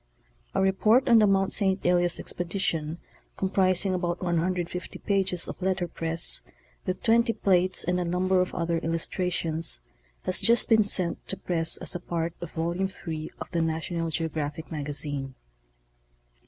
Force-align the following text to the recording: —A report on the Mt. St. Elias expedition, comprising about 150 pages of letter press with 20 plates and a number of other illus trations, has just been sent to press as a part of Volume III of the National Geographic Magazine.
—A 0.55 0.61
report 0.63 1.07
on 1.07 1.19
the 1.19 1.27
Mt. 1.27 1.53
St. 1.53 1.85
Elias 1.85 2.19
expedition, 2.19 2.97
comprising 3.37 3.93
about 3.93 4.19
150 4.19 4.97
pages 4.97 5.47
of 5.47 5.61
letter 5.61 5.87
press 5.87 6.41
with 6.87 7.03
20 7.03 7.31
plates 7.33 7.83
and 7.83 7.99
a 7.99 8.03
number 8.03 8.41
of 8.41 8.51
other 8.55 8.79
illus 8.81 9.07
trations, 9.07 9.79
has 10.23 10.41
just 10.41 10.69
been 10.69 10.83
sent 10.85 11.27
to 11.27 11.37
press 11.37 11.77
as 11.77 11.93
a 11.93 11.99
part 11.99 12.33
of 12.41 12.49
Volume 12.53 12.89
III 13.07 13.29
of 13.39 13.51
the 13.51 13.61
National 13.61 14.09
Geographic 14.09 14.71
Magazine. 14.71 15.35